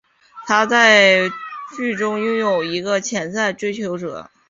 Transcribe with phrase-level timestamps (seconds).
[0.47, 1.29] 她在
[1.77, 4.31] 剧中拥有一个潜在追求者。